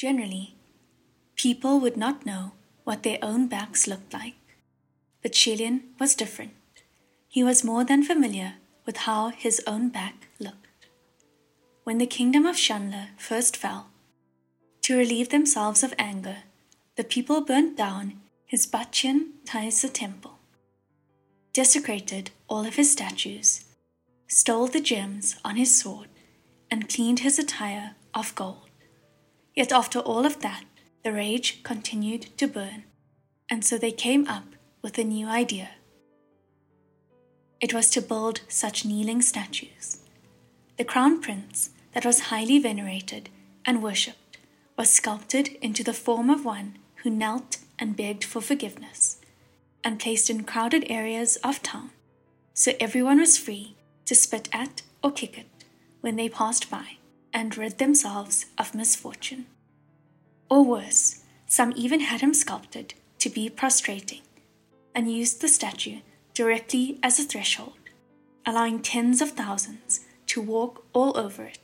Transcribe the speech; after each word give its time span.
Generally, 0.00 0.54
people 1.36 1.78
would 1.78 1.98
not 1.98 2.24
know 2.24 2.52
what 2.84 3.02
their 3.02 3.18
own 3.20 3.48
backs 3.48 3.86
looked 3.86 4.14
like. 4.14 4.32
But 5.20 5.32
Xie 5.32 5.58
Lian 5.58 5.82
was 5.98 6.14
different. 6.14 6.54
He 7.28 7.44
was 7.44 7.62
more 7.62 7.84
than 7.84 8.02
familiar 8.02 8.54
with 8.86 8.96
how 9.04 9.28
his 9.28 9.60
own 9.66 9.90
back 9.90 10.28
looked. 10.38 10.86
When 11.84 11.98
the 11.98 12.06
kingdom 12.06 12.46
of 12.46 12.56
Xianle 12.56 13.08
first 13.18 13.58
fell, 13.58 13.88
to 14.84 14.96
relieve 14.96 15.28
themselves 15.28 15.82
of 15.82 15.92
anger, 15.98 16.44
the 16.96 17.04
people 17.04 17.42
burnt 17.42 17.76
down 17.76 18.22
his 18.46 18.66
Bachyan 18.66 19.32
Taisa 19.44 19.92
temple, 19.92 20.38
desecrated 21.52 22.30
all 22.48 22.64
of 22.64 22.76
his 22.76 22.90
statues, 22.90 23.66
stole 24.28 24.66
the 24.66 24.80
gems 24.80 25.36
on 25.44 25.56
his 25.56 25.78
sword, 25.78 26.08
and 26.70 26.88
cleaned 26.88 27.18
his 27.18 27.38
attire 27.38 27.96
of 28.14 28.34
gold. 28.34 28.69
Yet 29.60 29.72
after 29.72 29.98
all 29.98 30.24
of 30.24 30.40
that, 30.40 30.64
the 31.04 31.12
rage 31.12 31.62
continued 31.62 32.34
to 32.38 32.48
burn, 32.48 32.84
and 33.50 33.62
so 33.62 33.76
they 33.76 33.92
came 33.92 34.26
up 34.26 34.46
with 34.80 34.96
a 34.96 35.04
new 35.04 35.26
idea. 35.28 35.72
It 37.60 37.74
was 37.74 37.90
to 37.90 38.00
build 38.00 38.40
such 38.48 38.86
kneeling 38.86 39.20
statues. 39.20 39.98
The 40.78 40.84
crown 40.84 41.20
prince, 41.20 41.68
that 41.92 42.06
was 42.06 42.30
highly 42.32 42.58
venerated 42.58 43.28
and 43.66 43.82
worshipped, 43.82 44.38
was 44.78 44.88
sculpted 44.88 45.48
into 45.60 45.84
the 45.84 45.92
form 45.92 46.30
of 46.30 46.46
one 46.46 46.78
who 47.02 47.10
knelt 47.10 47.58
and 47.78 47.94
begged 47.94 48.24
for 48.24 48.40
forgiveness, 48.40 49.20
and 49.84 50.00
placed 50.00 50.30
in 50.30 50.44
crowded 50.44 50.86
areas 50.88 51.36
of 51.44 51.62
town, 51.62 51.90
so 52.54 52.72
everyone 52.80 53.20
was 53.20 53.36
free 53.36 53.76
to 54.06 54.14
spit 54.14 54.48
at 54.54 54.80
or 55.04 55.12
kick 55.12 55.36
it 55.36 55.66
when 56.00 56.16
they 56.16 56.30
passed 56.30 56.70
by 56.70 56.96
and 57.32 57.56
rid 57.56 57.78
themselves 57.78 58.46
of 58.58 58.74
misfortune. 58.74 59.46
Or 60.48 60.64
worse, 60.64 61.22
some 61.46 61.72
even 61.76 62.00
had 62.00 62.20
him 62.20 62.34
sculpted 62.34 62.94
to 63.18 63.30
be 63.30 63.48
prostrating 63.48 64.22
and 64.94 65.12
used 65.12 65.40
the 65.40 65.48
statue 65.48 66.00
directly 66.34 66.98
as 67.02 67.18
a 67.18 67.24
threshold, 67.24 67.78
allowing 68.46 68.80
tens 68.80 69.20
of 69.20 69.30
thousands 69.30 70.00
to 70.26 70.40
walk 70.40 70.84
all 70.92 71.16
over 71.18 71.44
it. 71.44 71.58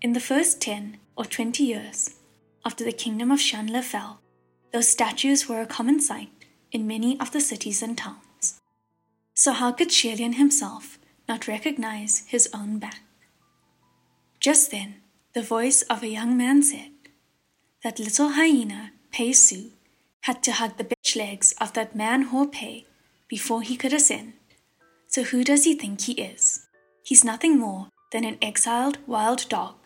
In 0.00 0.12
the 0.12 0.20
first 0.20 0.60
10 0.60 0.98
or 1.16 1.24
20 1.24 1.62
years 1.62 2.16
after 2.64 2.84
the 2.84 2.92
kingdom 2.92 3.30
of 3.30 3.38
Xianle 3.38 3.82
fell, 3.82 4.20
those 4.72 4.88
statues 4.88 5.48
were 5.48 5.60
a 5.60 5.66
common 5.66 6.00
sight 6.00 6.30
in 6.72 6.86
many 6.86 7.18
of 7.20 7.30
the 7.30 7.40
cities 7.40 7.82
and 7.82 7.96
towns. 7.96 8.60
So, 9.34 9.52
how 9.52 9.72
could 9.72 9.88
Xie 9.88 10.16
Lian 10.16 10.34
himself 10.34 10.98
not 11.28 11.46
recognize 11.46 12.24
his 12.26 12.48
own 12.52 12.78
back? 12.78 13.03
Just 14.44 14.70
then, 14.70 14.96
the 15.32 15.40
voice 15.40 15.80
of 15.88 16.02
a 16.02 16.06
young 16.06 16.36
man 16.36 16.62
said, 16.62 16.90
That 17.82 17.98
little 17.98 18.32
hyena, 18.32 18.92
Pei 19.10 19.32
Su, 19.32 19.70
had 20.24 20.42
to 20.42 20.52
hug 20.52 20.76
the 20.76 20.84
bitch 20.84 21.16
legs 21.16 21.54
of 21.62 21.72
that 21.72 21.96
man 21.96 22.24
Ho 22.24 22.46
Pei 22.46 22.84
before 23.26 23.62
he 23.62 23.74
could 23.74 23.94
ascend. 23.94 24.34
So 25.06 25.22
who 25.22 25.44
does 25.44 25.64
he 25.64 25.72
think 25.72 26.02
he 26.02 26.12
is? 26.12 26.66
He's 27.02 27.24
nothing 27.24 27.58
more 27.58 27.88
than 28.12 28.24
an 28.24 28.36
exiled 28.42 28.98
wild 29.06 29.48
dog. 29.48 29.76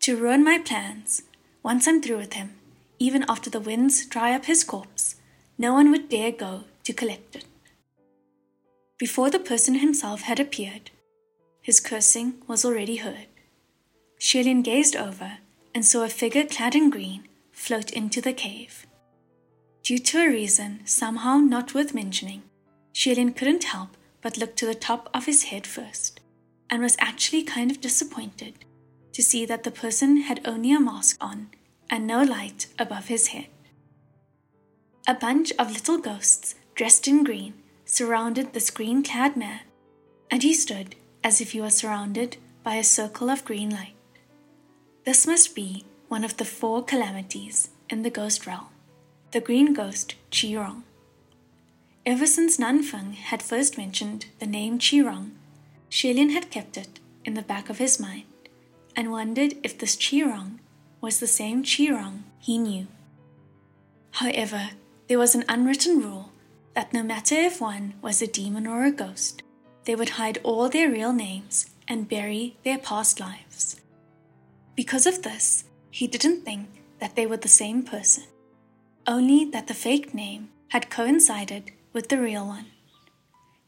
To 0.00 0.18
ruin 0.18 0.44
my 0.44 0.58
plans, 0.58 1.22
once 1.62 1.88
I'm 1.88 2.02
through 2.02 2.18
with 2.18 2.34
him, 2.34 2.56
even 2.98 3.24
after 3.26 3.48
the 3.48 3.58
winds 3.58 4.04
dry 4.04 4.34
up 4.34 4.44
his 4.44 4.64
corpse, 4.64 5.14
no 5.56 5.72
one 5.72 5.90
would 5.90 6.10
dare 6.10 6.30
go 6.30 6.64
to 6.82 6.92
collect 6.92 7.36
it. 7.36 7.46
Before 8.98 9.30
the 9.30 9.38
person 9.38 9.76
himself 9.76 10.20
had 10.20 10.38
appeared, 10.38 10.90
his 11.62 11.80
cursing 11.80 12.34
was 12.46 12.66
already 12.66 12.96
heard. 12.96 13.28
Xie 14.24 14.42
Lian 14.42 14.62
gazed 14.62 14.96
over 14.96 15.36
and 15.74 15.84
saw 15.84 16.02
a 16.02 16.08
figure 16.08 16.46
clad 16.46 16.74
in 16.74 16.88
green 16.88 17.28
float 17.52 17.90
into 17.90 18.22
the 18.22 18.32
cave. 18.32 18.86
Due 19.82 19.98
to 19.98 20.18
a 20.18 20.30
reason 20.30 20.80
somehow 20.86 21.36
not 21.36 21.74
worth 21.74 21.92
mentioning, 21.92 22.42
Xie 22.94 23.14
Lian 23.14 23.34
couldn't 23.34 23.64
help 23.64 23.98
but 24.22 24.38
look 24.38 24.56
to 24.56 24.64
the 24.64 24.74
top 24.74 25.10
of 25.12 25.26
his 25.26 25.44
head 25.44 25.66
first, 25.66 26.20
and 26.70 26.80
was 26.80 26.96
actually 26.98 27.42
kind 27.42 27.70
of 27.70 27.82
disappointed 27.82 28.64
to 29.12 29.22
see 29.22 29.44
that 29.44 29.62
the 29.62 29.70
person 29.70 30.22
had 30.22 30.40
only 30.46 30.72
a 30.72 30.80
mask 30.80 31.18
on 31.20 31.50
and 31.90 32.06
no 32.06 32.22
light 32.22 32.68
above 32.78 33.08
his 33.08 33.26
head. 33.26 33.48
A 35.06 35.12
bunch 35.12 35.52
of 35.58 35.70
little 35.70 35.98
ghosts 35.98 36.54
dressed 36.74 37.06
in 37.06 37.24
green 37.24 37.52
surrounded 37.84 38.54
this 38.54 38.70
green 38.70 39.02
clad 39.02 39.36
man, 39.36 39.60
and 40.30 40.42
he 40.42 40.54
stood 40.54 40.96
as 41.22 41.42
if 41.42 41.52
he 41.52 41.60
was 41.60 41.76
surrounded 41.76 42.38
by 42.62 42.76
a 42.76 42.84
circle 42.84 43.28
of 43.28 43.44
green 43.44 43.68
light. 43.68 43.93
This 45.04 45.26
must 45.26 45.54
be 45.54 45.84
one 46.08 46.24
of 46.24 46.38
the 46.38 46.46
four 46.46 46.82
calamities 46.82 47.68
in 47.90 48.02
the 48.02 48.10
ghost 48.10 48.46
realm, 48.46 48.68
the 49.32 49.40
green 49.40 49.74
ghost 49.74 50.14
Qirong. 50.30 50.82
Ever 52.06 52.26
since 52.26 52.56
Nanfeng 52.56 53.12
had 53.14 53.42
first 53.42 53.76
mentioned 53.76 54.26
the 54.38 54.46
name 54.46 54.78
Qirong, 54.78 55.32
Xie 55.90 56.14
Lian 56.14 56.30
had 56.30 56.50
kept 56.50 56.78
it 56.78 57.00
in 57.22 57.34
the 57.34 57.42
back 57.42 57.68
of 57.68 57.76
his 57.76 58.00
mind 58.00 58.24
and 58.96 59.12
wondered 59.12 59.56
if 59.62 59.76
this 59.76 59.94
Qirong 59.94 60.58
was 61.02 61.20
the 61.20 61.26
same 61.26 61.62
Qirong 61.62 62.22
he 62.38 62.56
knew. 62.56 62.86
However, 64.12 64.70
there 65.08 65.18
was 65.18 65.34
an 65.34 65.44
unwritten 65.50 66.00
rule 66.00 66.30
that 66.72 66.94
no 66.94 67.02
matter 67.02 67.34
if 67.34 67.60
one 67.60 67.92
was 68.00 68.22
a 68.22 68.26
demon 68.26 68.66
or 68.66 68.84
a 68.84 68.90
ghost, 68.90 69.42
they 69.84 69.94
would 69.94 70.16
hide 70.20 70.38
all 70.42 70.70
their 70.70 70.90
real 70.90 71.12
names 71.12 71.66
and 71.86 72.08
bury 72.08 72.56
their 72.64 72.78
past 72.78 73.20
lives. 73.20 73.76
Because 74.76 75.06
of 75.06 75.22
this, 75.22 75.64
he 75.90 76.08
didn't 76.08 76.44
think 76.44 76.68
that 76.98 77.14
they 77.14 77.26
were 77.26 77.36
the 77.36 77.48
same 77.48 77.84
person, 77.84 78.24
only 79.06 79.44
that 79.44 79.68
the 79.68 79.74
fake 79.74 80.12
name 80.12 80.48
had 80.68 80.90
coincided 80.90 81.70
with 81.92 82.08
the 82.08 82.18
real 82.18 82.44
one. 82.46 82.66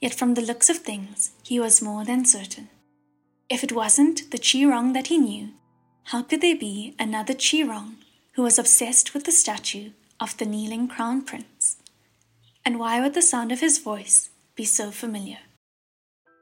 Yet 0.00 0.14
from 0.14 0.34
the 0.34 0.42
looks 0.42 0.68
of 0.68 0.78
things, 0.78 1.30
he 1.44 1.60
was 1.60 1.80
more 1.80 2.04
than 2.04 2.24
certain. 2.24 2.70
If 3.48 3.62
it 3.62 3.70
wasn't 3.70 4.32
the 4.32 4.38
Qirong 4.38 4.94
that 4.94 5.06
he 5.06 5.18
knew, 5.18 5.50
how 6.04 6.22
could 6.22 6.40
there 6.40 6.56
be 6.56 6.96
another 6.98 7.34
Qirong 7.34 7.94
who 8.32 8.42
was 8.42 8.58
obsessed 8.58 9.14
with 9.14 9.24
the 9.24 9.32
statue 9.32 9.90
of 10.18 10.36
the 10.36 10.44
kneeling 10.44 10.88
crown 10.88 11.22
prince? 11.22 11.76
And 12.64 12.80
why 12.80 13.00
would 13.00 13.14
the 13.14 13.22
sound 13.22 13.52
of 13.52 13.60
his 13.60 13.78
voice 13.78 14.30
be 14.56 14.64
so 14.64 14.90
familiar? 14.90 15.38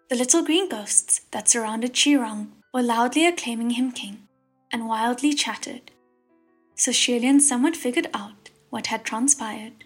The 0.08 0.16
little 0.16 0.42
green 0.42 0.70
ghosts 0.70 1.20
that 1.32 1.48
surrounded 1.48 1.92
Qirong 1.92 2.48
were 2.72 2.82
loudly 2.82 3.26
acclaiming 3.26 3.70
him 3.70 3.92
king 3.92 4.23
and 4.74 4.88
wildly 4.88 5.32
chattered. 5.32 5.92
So 6.74 6.90
Xie 6.90 7.20
Lian 7.20 7.40
somewhat 7.40 7.76
figured 7.76 8.08
out 8.12 8.50
what 8.70 8.88
had 8.88 9.04
transpired. 9.04 9.84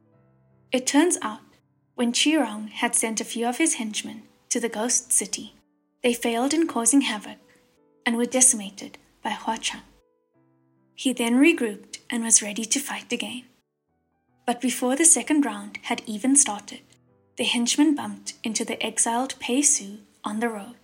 It 0.72 0.86
turns 0.86 1.18
out, 1.20 1.40
when 1.94 2.12
Qirong 2.12 2.70
had 2.70 2.94
sent 2.94 3.20
a 3.20 3.30
few 3.32 3.46
of 3.46 3.58
his 3.58 3.74
henchmen 3.74 4.22
to 4.48 4.58
the 4.58 4.70
ghost 4.70 5.12
city, 5.12 5.54
they 6.02 6.14
failed 6.14 6.54
in 6.54 6.66
causing 6.66 7.02
havoc 7.02 7.36
and 8.06 8.16
were 8.16 8.24
decimated 8.24 8.96
by 9.22 9.30
Hua 9.30 9.58
Cheng. 9.58 9.82
He 10.94 11.12
then 11.12 11.34
regrouped 11.34 11.98
and 12.08 12.24
was 12.24 12.42
ready 12.42 12.64
to 12.64 12.80
fight 12.80 13.12
again. 13.12 13.44
But 14.46 14.62
before 14.62 14.96
the 14.96 15.04
second 15.04 15.44
round 15.44 15.80
had 15.82 16.00
even 16.06 16.34
started, 16.34 16.80
the 17.36 17.44
henchmen 17.44 17.94
bumped 17.94 18.32
into 18.42 18.64
the 18.64 18.82
exiled 18.82 19.38
Pei 19.38 19.60
Su 19.60 19.98
on 20.24 20.40
the 20.40 20.48
road. 20.48 20.76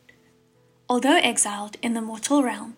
Although 0.91 1.17
exiled 1.17 1.79
in 1.81 1.95
the 1.95 2.03
mortal 2.03 2.43
realm, 2.43 2.77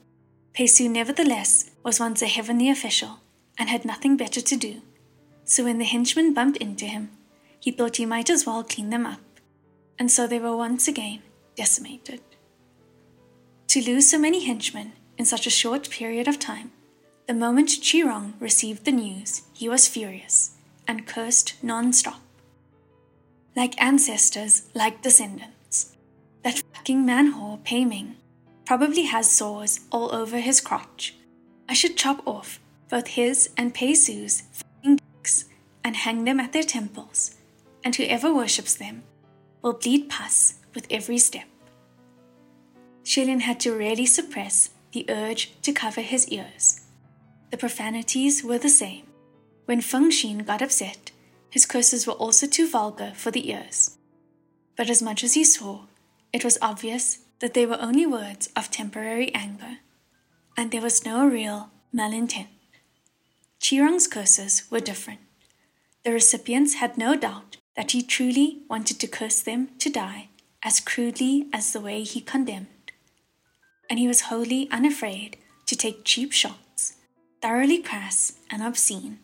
Pei 0.57 0.67
Su 0.67 0.89
nevertheless 0.89 1.71
was 1.83 2.01
once 2.01 2.23
a 2.23 2.27
heavenly 2.27 2.71
official 2.71 3.21
and 3.59 3.69
had 3.69 3.85
nothing 3.85 4.17
better 4.17 4.41
to 4.41 4.57
do, 4.57 4.81
so 5.45 5.65
when 5.65 5.77
the 5.77 5.85
henchmen 5.85 6.33
bumped 6.33 6.57
into 6.57 6.87
him, 6.87 7.11
he 7.61 7.71
thought 7.71 7.97
he 7.97 8.07
might 8.07 8.31
as 8.31 8.47
well 8.47 8.65
clean 8.65 8.89
them 8.89 9.05
up, 9.05 9.21
and 9.99 10.11
so 10.11 10.27
they 10.27 10.39
were 10.39 10.57
once 10.57 10.89
again 10.89 11.21
decimated. 11.57 12.23
To 13.69 13.83
lose 13.83 14.09
so 14.09 14.19
many 14.19 14.47
henchmen 14.47 14.93
in 15.19 15.27
such 15.27 15.47
a 15.47 15.51
short 15.51 15.91
period 15.91 16.27
of 16.27 16.39
time, 16.39 16.73
the 17.27 17.35
moment 17.35 17.69
Qirong 17.69 18.33
received 18.41 18.87
the 18.87 18.93
news, 18.93 19.43
he 19.53 19.69
was 19.69 19.87
furious 19.87 20.53
and 20.89 21.07
cursed 21.07 21.63
non 21.63 21.93
stop. 21.93 22.23
Like 23.55 23.79
ancestors, 23.79 24.63
like 24.73 25.03
descendants. 25.03 25.93
That 26.45 26.63
fucking 26.73 27.05
manhole 27.05 27.59
Pei 27.63 27.85
Ming 27.85 28.17
probably 28.67 29.05
has 29.05 29.31
sores 29.31 29.81
all 29.91 30.15
over 30.15 30.39
his 30.39 30.61
crotch. 30.61 31.15
I 31.69 31.73
should 31.75 31.97
chop 31.97 32.27
off 32.27 32.61
both 32.91 33.07
his 33.07 33.51
and 33.57 33.73
Pei 33.73 33.95
Su's 33.95 34.43
dicks 34.83 35.45
and 35.83 35.97
hang 35.97 36.25
them 36.25 36.41
at 36.41 36.53
their 36.53 36.63
temples, 36.63 37.37
and 37.85 37.95
whoever 37.95 38.35
worships 38.35 38.75
them 38.75 39.05
will 39.63 39.73
bleed 39.73 40.09
pus 40.09 40.55
with 40.75 40.87
every 40.91 41.19
step. 41.19 41.47
Xie 43.05 43.25
Lian 43.25 43.41
had 43.41 43.61
to 43.61 43.73
really 43.73 44.07
suppress 44.07 44.71
the 44.93 45.07
urge 45.09 45.61
to 45.63 45.73
cover 45.73 46.01
his 46.01 46.29
ears. 46.29 46.81
The 47.51 47.57
profanities 47.57 48.43
were 48.43 48.59
the 48.59 48.69
same. 48.69 49.07
When 49.67 49.81
Feng 49.81 50.11
Xin 50.11 50.45
got 50.45 50.63
upset, 50.63 51.13
his 51.51 51.67
curses 51.67 52.07
were 52.07 52.15
also 52.15 52.47
too 52.47 52.69
vulgar 52.69 53.13
for 53.15 53.31
the 53.31 53.51
ears. 53.51 53.97
But 54.77 54.91
as 54.91 55.01
much 55.01 55.23
as 55.23 55.35
he 55.35 55.45
saw, 55.45 55.83
it 56.33 56.45
was 56.45 56.59
obvious 56.61 57.19
that 57.41 57.55
they 57.55 57.67
were 57.67 57.81
only 57.81 58.07
words 58.07 58.49
of 58.57 58.71
temporary 58.71 59.35
anger, 59.35 59.79
and 60.57 60.71
there 60.71 60.83
was 60.83 61.05
no 61.05 61.27
real 61.27 61.71
malintent. 61.95 62.49
Qirong's 63.61 64.07
curses 64.07 64.65
were 64.71 64.81
different. 64.81 65.21
The 66.05 66.13
recipients 66.13 66.75
had 66.75 66.97
no 66.97 67.17
doubt 67.17 67.57
that 67.77 67.91
he 67.91 68.03
truly 68.03 68.63
wanted 68.71 68.99
to 69.01 69.07
curse 69.07 69.41
them 69.41 69.71
to 69.79 69.91
die 69.91 70.29
as 70.63 70.81
crudely 70.81 71.49
as 71.53 71.73
the 71.73 71.81
way 71.81 72.03
he 72.03 72.21
condemned. 72.21 72.93
And 73.89 73.99
he 73.99 74.09
was 74.09 74.23
wholly 74.23 74.69
unafraid 74.71 75.37
to 75.67 75.77
take 75.77 76.05
cheap 76.05 76.33
shots, 76.33 76.97
thoroughly 77.43 77.83
crass 77.83 78.33
and 78.51 78.63
obscene. 78.63 79.19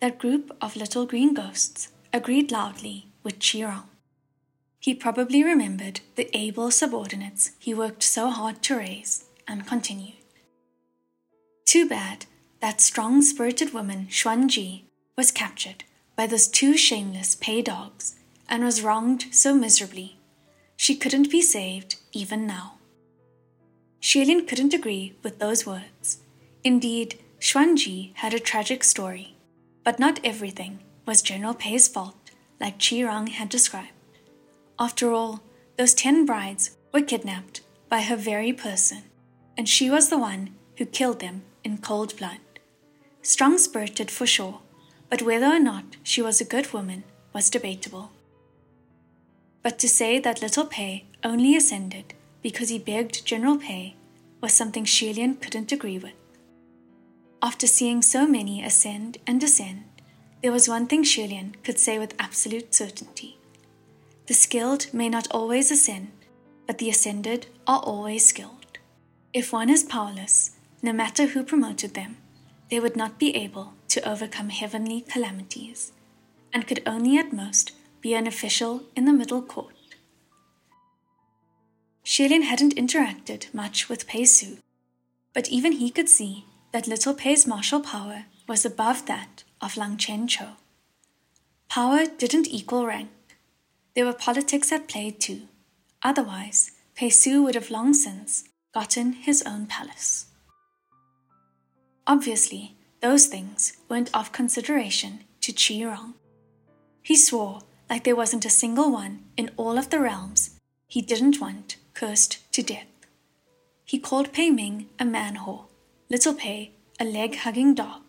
That 0.00 0.18
group 0.18 0.56
of 0.60 0.76
little 0.76 1.06
green 1.06 1.32
ghosts 1.32 1.88
agreed 2.12 2.52
loudly 2.52 3.06
with 3.22 3.38
Qirong. 3.38 3.84
He 4.84 4.92
probably 4.92 5.42
remembered 5.42 6.00
the 6.14 6.28
able 6.36 6.70
subordinates 6.70 7.52
he 7.58 7.72
worked 7.72 8.02
so 8.02 8.28
hard 8.28 8.62
to 8.64 8.76
raise 8.76 9.24
and 9.48 9.66
continued. 9.66 10.18
Too 11.64 11.88
bad 11.88 12.26
that 12.60 12.82
strong 12.82 13.22
spirited 13.22 13.72
woman 13.72 14.08
Xuan 14.10 14.46
Ji 14.46 14.84
was 15.16 15.32
captured 15.32 15.84
by 16.16 16.26
those 16.26 16.46
two 16.46 16.76
shameless 16.76 17.34
pei 17.34 17.62
dogs 17.62 18.16
and 18.46 18.62
was 18.62 18.82
wronged 18.82 19.24
so 19.30 19.54
miserably. 19.54 20.18
She 20.76 20.96
couldn't 20.96 21.30
be 21.30 21.40
saved 21.40 21.96
even 22.12 22.46
now. 22.46 22.74
Xie 24.02 24.46
couldn't 24.46 24.74
agree 24.74 25.14
with 25.22 25.38
those 25.38 25.64
words. 25.64 26.18
Indeed, 26.62 27.18
Xuan 27.40 27.78
Ji 27.78 28.12
had 28.16 28.34
a 28.34 28.38
tragic 28.38 28.84
story, 28.84 29.34
but 29.82 29.98
not 29.98 30.20
everything 30.22 30.80
was 31.06 31.22
General 31.22 31.54
Pei's 31.54 31.88
fault, 31.88 32.32
like 32.60 32.78
Qirong 32.78 33.30
had 33.30 33.48
described. 33.48 33.93
After 34.78 35.12
all, 35.12 35.40
those 35.76 35.94
ten 35.94 36.26
brides 36.26 36.76
were 36.92 37.00
kidnapped 37.00 37.60
by 37.88 38.00
her 38.02 38.16
very 38.16 38.52
person, 38.52 39.04
and 39.56 39.68
she 39.68 39.88
was 39.88 40.08
the 40.08 40.18
one 40.18 40.50
who 40.78 40.86
killed 40.86 41.20
them 41.20 41.42
in 41.62 41.78
cold 41.78 42.16
blood. 42.16 42.38
Strong 43.22 43.58
spirited 43.58 44.10
for 44.10 44.26
sure, 44.26 44.60
but 45.08 45.22
whether 45.22 45.46
or 45.46 45.60
not 45.60 45.96
she 46.02 46.20
was 46.20 46.40
a 46.40 46.44
good 46.44 46.72
woman 46.72 47.04
was 47.32 47.50
debatable. 47.50 48.10
But 49.62 49.78
to 49.78 49.88
say 49.88 50.18
that 50.18 50.42
little 50.42 50.66
Pei 50.66 51.06
only 51.22 51.56
ascended 51.56 52.14
because 52.42 52.68
he 52.68 52.78
begged 52.78 53.24
General 53.24 53.56
Pei 53.56 53.96
was 54.40 54.52
something 54.52 54.84
Xie 54.84 55.40
couldn't 55.40 55.72
agree 55.72 55.98
with. 55.98 56.12
After 57.40 57.66
seeing 57.66 58.02
so 58.02 58.26
many 58.26 58.62
ascend 58.62 59.18
and 59.26 59.40
descend, 59.40 59.84
there 60.42 60.52
was 60.52 60.68
one 60.68 60.86
thing 60.86 61.04
Xie 61.04 61.52
could 61.62 61.78
say 61.78 61.98
with 61.98 62.14
absolute 62.18 62.74
certainty. 62.74 63.38
The 64.26 64.34
skilled 64.34 64.92
may 64.92 65.08
not 65.08 65.28
always 65.30 65.70
ascend, 65.70 66.12
but 66.66 66.78
the 66.78 66.88
ascended 66.88 67.46
are 67.66 67.80
always 67.80 68.24
skilled. 68.24 68.78
If 69.34 69.52
one 69.52 69.68
is 69.68 69.82
powerless, 69.82 70.52
no 70.82 70.92
matter 70.92 71.26
who 71.26 71.44
promoted 71.44 71.94
them, 71.94 72.16
they 72.70 72.80
would 72.80 72.96
not 72.96 73.18
be 73.18 73.36
able 73.36 73.74
to 73.88 74.08
overcome 74.08 74.48
heavenly 74.48 75.02
calamities, 75.02 75.92
and 76.52 76.66
could 76.66 76.82
only 76.86 77.18
at 77.18 77.32
most 77.32 77.72
be 78.00 78.14
an 78.14 78.26
official 78.26 78.84
in 78.96 79.04
the 79.04 79.12
middle 79.12 79.42
court. 79.42 79.74
Lian 82.06 82.42
hadn't 82.42 82.76
interacted 82.76 83.52
much 83.52 83.88
with 83.88 84.06
Pei 84.06 84.24
Su, 84.24 84.58
but 85.32 85.48
even 85.48 85.72
he 85.72 85.90
could 85.90 86.08
see 86.08 86.44
that 86.72 86.86
little 86.86 87.14
Pei's 87.14 87.46
martial 87.46 87.80
power 87.80 88.24
was 88.46 88.64
above 88.64 89.06
that 89.06 89.44
of 89.60 89.76
Lang 89.76 89.96
Qianqiu. 89.96 90.56
Power 91.68 92.06
didn't 92.06 92.48
equal 92.48 92.86
rank. 92.86 93.10
There 93.94 94.04
were 94.04 94.12
politics 94.12 94.72
at 94.72 94.88
play 94.88 95.10
too. 95.10 95.42
Otherwise, 96.02 96.72
Pei 96.94 97.10
Su 97.10 97.42
would 97.42 97.54
have 97.54 97.70
long 97.70 97.94
since 97.94 98.44
gotten 98.72 99.12
his 99.12 99.42
own 99.42 99.66
palace. 99.66 100.26
Obviously, 102.06 102.76
those 103.00 103.26
things 103.26 103.74
weren't 103.88 104.10
of 104.12 104.32
consideration 104.32 105.20
to 105.40 105.52
Qirong. 105.52 106.14
He 107.02 107.16
swore 107.16 107.60
like 107.88 108.04
there 108.04 108.16
wasn't 108.16 108.44
a 108.44 108.50
single 108.50 108.90
one 108.90 109.24
in 109.36 109.50
all 109.56 109.78
of 109.78 109.90
the 109.90 110.00
realms 110.00 110.58
he 110.88 111.00
didn't 111.00 111.40
want 111.40 111.76
cursed 111.92 112.50
to 112.52 112.62
death. 112.62 112.86
He 113.84 113.98
called 113.98 114.32
Pei 114.32 114.50
Ming 114.50 114.88
a 114.98 115.04
man 115.04 115.36
whore, 115.36 115.66
Little 116.10 116.34
Pei 116.34 116.72
a 116.98 117.04
leg 117.04 117.36
hugging 117.36 117.74
dog, 117.74 118.02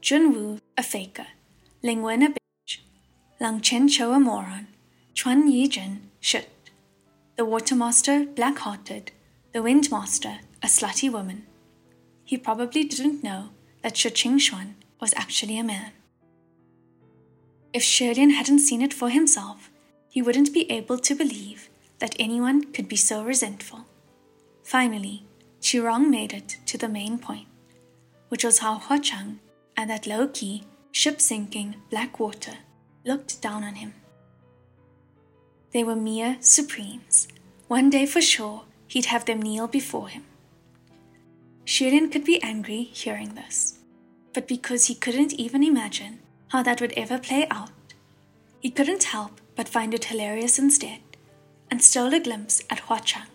Jun 0.00 0.32
Wu 0.32 0.58
a 0.76 0.82
faker, 0.82 1.26
Ling 1.82 2.02
Wen 2.02 2.22
a 2.22 2.28
bitch, 2.28 2.78
Lang 3.40 3.60
Qianqiu 3.60 4.14
a 4.14 4.20
moron, 4.20 4.68
Quan 5.20 5.50
Yizhen 5.50 5.98
shit, 6.20 6.50
the 7.36 7.44
Watermaster 7.44 8.34
black 8.34 8.58
hearted, 8.58 9.12
the 9.52 9.60
Windmaster 9.60 10.38
a 10.62 10.66
slutty 10.66 11.10
woman. 11.10 11.46
He 12.24 12.38
probably 12.38 12.84
didn't 12.84 13.22
know 13.22 13.50
that 13.82 13.96
Shi 13.96 14.10
Xuan 14.10 14.74
was 15.00 15.12
actually 15.16 15.58
a 15.58 15.64
man. 15.64 15.92
If 17.72 17.82
Xie 17.82 18.14
Lian 18.14 18.30
hadn't 18.30 18.60
seen 18.60 18.82
it 18.82 18.94
for 18.94 19.08
himself, 19.08 19.70
he 20.08 20.22
wouldn't 20.22 20.52
be 20.54 20.70
able 20.70 20.98
to 20.98 21.14
believe 21.14 21.68
that 21.98 22.14
anyone 22.18 22.72
could 22.72 22.88
be 22.88 22.96
so 22.96 23.24
resentful. 23.24 23.86
Finally, 24.62 25.24
Qirong 25.60 26.10
made 26.10 26.32
it 26.32 26.58
to 26.66 26.76
the 26.76 26.88
main 26.88 27.18
point, 27.18 27.48
which 28.28 28.44
was 28.44 28.58
how 28.58 28.78
Hua 28.78 28.98
Cheng 28.98 29.40
and 29.76 29.90
that 29.90 30.06
low 30.06 30.28
key, 30.28 30.64
ship 30.90 31.20
sinking 31.20 31.76
black 31.90 32.20
water 32.20 32.58
looked 33.04 33.40
down 33.40 33.64
on 33.64 33.76
him. 33.76 33.94
They 35.72 35.84
were 35.84 35.96
mere 35.96 36.36
supremes. 36.40 37.28
One 37.68 37.90
day 37.90 38.06
for 38.06 38.20
sure, 38.20 38.64
he'd 38.88 39.06
have 39.06 39.24
them 39.24 39.40
kneel 39.40 39.66
before 39.66 40.08
him. 40.08 40.24
Lian 41.66 42.10
could 42.10 42.24
be 42.24 42.42
angry 42.42 42.82
hearing 42.82 43.34
this, 43.34 43.78
but 44.34 44.46
because 44.46 44.86
he 44.86 44.94
couldn't 44.94 45.32
even 45.34 45.62
imagine 45.62 46.20
how 46.48 46.62
that 46.62 46.80
would 46.80 46.92
ever 46.92 47.18
play 47.18 47.46
out, 47.50 47.70
he 48.60 48.70
couldn't 48.70 49.04
help 49.04 49.40
but 49.56 49.68
find 49.68 49.94
it 49.94 50.04
hilarious 50.06 50.58
instead 50.58 51.00
and 51.70 51.82
stole 51.82 52.12
a 52.12 52.20
glimpse 52.20 52.62
at 52.68 52.80
Hua 52.80 53.00
Cheng. 53.00 53.28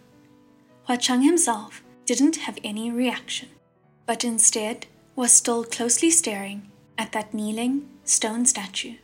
Hua 0.86 0.98
Cheng 0.98 1.22
himself 1.24 1.84
didn't 2.06 2.38
have 2.38 2.60
any 2.64 2.92
reaction, 2.92 3.50
but 4.06 4.24
instead 4.24 4.86
was 5.16 5.32
still 5.32 5.64
closely 5.64 6.12
staring 6.12 6.72
at 6.98 7.12
that 7.14 7.34
kneeling 7.34 7.90
stone 8.04 8.46
statue. 8.46 8.96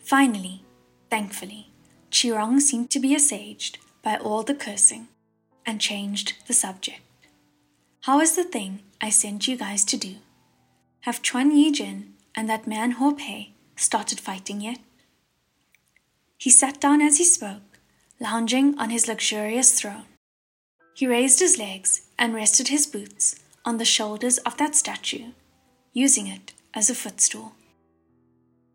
Finally, 0.00 0.64
thankfully, 1.10 1.70
Qirong 2.10 2.60
seemed 2.60 2.90
to 2.90 3.00
be 3.00 3.14
assuaged 3.14 3.78
by 4.02 4.16
all 4.16 4.42
the 4.42 4.54
cursing 4.54 5.08
and 5.66 5.80
changed 5.80 6.34
the 6.46 6.54
subject. 6.54 7.00
How 8.02 8.20
is 8.20 8.34
the 8.36 8.44
thing 8.44 8.80
I 9.00 9.10
sent 9.10 9.46
you 9.46 9.56
guys 9.56 9.84
to 9.86 9.96
do? 9.96 10.16
Have 11.00 11.22
Quan 11.22 11.52
Yizhen 11.52 12.12
and 12.34 12.48
that 12.48 12.66
man 12.66 12.92
Ho 12.92 13.12
Pei 13.12 13.52
started 13.76 14.20
fighting 14.20 14.60
yet? 14.60 14.78
He 16.38 16.50
sat 16.50 16.80
down 16.80 17.02
as 17.02 17.18
he 17.18 17.24
spoke 17.24 17.68
lounging 18.20 18.76
on 18.78 18.90
his 18.90 19.06
luxurious 19.06 19.78
throne. 19.78 20.06
He 20.94 21.06
raised 21.06 21.38
his 21.38 21.58
legs 21.58 22.02
and 22.18 22.34
rested 22.34 22.68
his 22.68 22.86
boots 22.86 23.36
on 23.64 23.76
the 23.76 23.84
shoulders 23.84 24.38
of 24.38 24.56
that 24.56 24.74
statue, 24.74 25.32
using 25.92 26.26
it 26.26 26.52
as 26.74 26.90
a 26.90 26.94
footstool. 26.94 27.52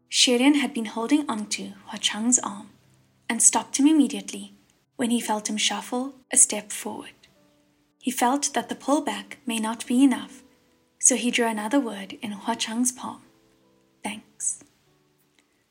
Lian 0.09 0.55
had 0.55 0.73
been 0.73 0.85
holding 0.85 1.29
onto 1.29 1.71
Hua 1.87 1.97
Cheng's 1.97 2.39
arm 2.39 2.69
and 3.29 3.41
stopped 3.41 3.77
him 3.77 3.87
immediately 3.87 4.53
when 4.95 5.09
he 5.09 5.19
felt 5.19 5.49
him 5.49 5.57
shuffle 5.57 6.15
a 6.31 6.37
step 6.37 6.71
forward. 6.71 7.11
He 7.99 8.11
felt 8.11 8.53
that 8.53 8.69
the 8.69 8.75
pullback 8.75 9.37
may 9.45 9.59
not 9.59 9.85
be 9.87 10.03
enough, 10.03 10.43
so 10.99 11.15
he 11.15 11.31
drew 11.31 11.47
another 11.47 11.79
word 11.79 12.17
in 12.21 12.31
Hua 12.31 12.55
Cheng's 12.55 12.91
palm 12.91 13.21
Thanks. 14.03 14.63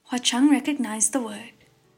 Hua 0.05 0.19
Cheng 0.19 0.51
recognized 0.51 1.13
the 1.13 1.21
word. 1.21 1.53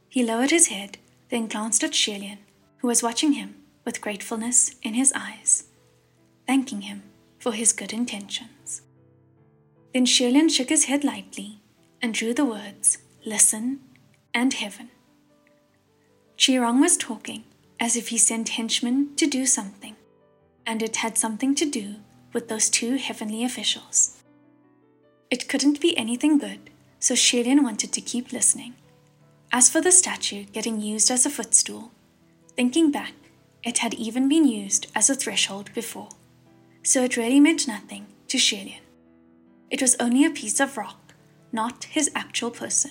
He 0.08 0.24
lowered 0.24 0.50
his 0.50 0.68
head 0.68 0.98
then 1.30 1.48
glanced 1.48 1.82
at 1.82 1.90
Lian, 1.90 2.38
who 2.78 2.86
was 2.88 3.02
watching 3.02 3.32
him 3.32 3.56
with 3.84 4.00
gratefulness 4.00 4.76
in 4.82 4.94
his 4.94 5.12
eyes, 5.16 5.64
thanking 6.46 6.82
him 6.82 7.02
for 7.38 7.52
his 7.52 7.72
good 7.72 7.92
intentions. 7.92 8.82
Then 9.92 10.04
Lian 10.04 10.48
shook 10.48 10.68
his 10.68 10.84
head 10.84 11.02
lightly 11.02 11.58
and 12.00 12.14
drew 12.14 12.34
the 12.34 12.44
words 12.44 12.98
listen 13.24 13.80
and 14.32 14.52
heaven. 14.52 14.90
Qirong 16.44 16.78
was 16.78 16.98
talking 16.98 17.44
as 17.80 17.96
if 17.96 18.08
he 18.08 18.18
sent 18.18 18.50
henchmen 18.50 19.16
to 19.16 19.26
do 19.26 19.46
something, 19.46 19.96
and 20.66 20.82
it 20.82 20.96
had 20.96 21.16
something 21.16 21.54
to 21.54 21.64
do 21.64 21.94
with 22.34 22.48
those 22.48 22.68
two 22.68 22.96
heavenly 22.96 23.42
officials. 23.44 24.22
It 25.30 25.48
couldn't 25.48 25.80
be 25.80 25.96
anything 25.96 26.36
good, 26.36 26.68
so 26.98 27.14
Xie 27.14 27.42
Lian 27.46 27.62
wanted 27.62 27.94
to 27.94 28.02
keep 28.02 28.30
listening. 28.30 28.74
As 29.52 29.70
for 29.70 29.80
the 29.80 29.90
statue 29.90 30.44
getting 30.44 30.82
used 30.82 31.10
as 31.10 31.24
a 31.24 31.30
footstool, 31.30 31.92
thinking 32.54 32.90
back, 32.90 33.14
it 33.62 33.78
had 33.78 33.94
even 33.94 34.28
been 34.28 34.46
used 34.46 34.88
as 34.94 35.08
a 35.08 35.14
threshold 35.14 35.72
before, 35.72 36.10
so 36.82 37.04
it 37.04 37.16
really 37.16 37.40
meant 37.40 37.66
nothing 37.66 38.04
to 38.28 38.36
Xie 38.36 38.66
Lian. 38.66 38.84
It 39.70 39.80
was 39.80 39.96
only 39.98 40.26
a 40.26 40.38
piece 40.42 40.60
of 40.60 40.76
rock, 40.76 41.14
not 41.52 41.84
his 41.84 42.10
actual 42.14 42.50
person. 42.50 42.90